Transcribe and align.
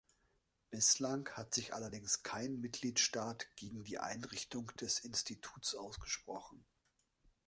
Bislang 0.71 1.29
hat 1.37 1.53
sich 1.53 1.75
allerdings 1.75 2.23
kein 2.23 2.59
Mitgliedstaat 2.59 3.55
gegen 3.55 3.83
die 3.83 3.99
Einrichtung 3.99 4.65
des 4.77 4.97
Instituts 5.01 5.75
ausgesprochen. 5.75 6.65